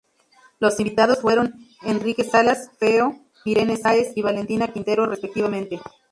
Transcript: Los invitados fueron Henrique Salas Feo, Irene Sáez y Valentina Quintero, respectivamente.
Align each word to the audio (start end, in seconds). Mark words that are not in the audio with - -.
Los 0.57 0.79
invitados 0.79 1.21
fueron 1.21 1.53
Henrique 1.83 2.23
Salas 2.23 2.71
Feo, 2.79 3.19
Irene 3.45 3.77
Sáez 3.77 4.13
y 4.17 4.23
Valentina 4.23 4.69
Quintero, 4.73 5.05
respectivamente. 5.05 5.79